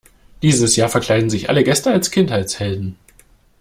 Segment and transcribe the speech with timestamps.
[0.41, 2.97] Dieses Jahr verkleiden sich alle Gäste als Kindheitshelden.